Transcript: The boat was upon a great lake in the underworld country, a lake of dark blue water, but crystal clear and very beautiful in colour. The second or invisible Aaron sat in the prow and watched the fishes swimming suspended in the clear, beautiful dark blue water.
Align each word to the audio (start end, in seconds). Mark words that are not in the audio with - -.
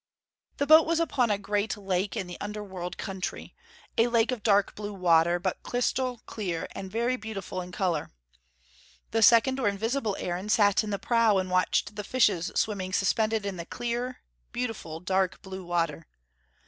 The 0.57 0.65
boat 0.65 0.87
was 0.87 0.99
upon 0.99 1.29
a 1.29 1.37
great 1.37 1.77
lake 1.77 2.17
in 2.17 2.25
the 2.25 2.41
underworld 2.41 2.97
country, 2.97 3.53
a 3.99 4.07
lake 4.07 4.31
of 4.31 4.41
dark 4.41 4.73
blue 4.73 4.95
water, 4.95 5.37
but 5.37 5.61
crystal 5.61 6.23
clear 6.25 6.67
and 6.71 6.89
very 6.89 7.15
beautiful 7.17 7.61
in 7.61 7.71
colour. 7.71 8.09
The 9.11 9.21
second 9.21 9.59
or 9.59 9.67
invisible 9.69 10.17
Aaron 10.19 10.49
sat 10.49 10.83
in 10.83 10.89
the 10.89 10.97
prow 10.97 11.37
and 11.37 11.51
watched 11.51 11.95
the 11.97 12.03
fishes 12.03 12.51
swimming 12.55 12.93
suspended 12.93 13.45
in 13.45 13.57
the 13.57 13.65
clear, 13.67 14.21
beautiful 14.51 15.01
dark 15.01 15.39
blue 15.43 15.63
water. 15.65 16.07